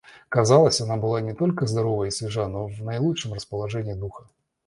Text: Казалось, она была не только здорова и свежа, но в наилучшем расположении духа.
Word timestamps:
Казалось, 0.29 0.81
она 0.81 0.97
была 0.97 1.21
не 1.21 1.31
только 1.33 1.67
здорова 1.67 2.05
и 2.05 2.09
свежа, 2.09 2.47
но 2.47 2.65
в 2.65 2.81
наилучшем 2.83 3.33
расположении 3.33 3.93
духа. 3.93 4.27